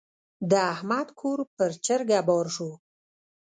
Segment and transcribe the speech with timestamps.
[0.49, 2.69] د احمد کور پر چرګه بار شو.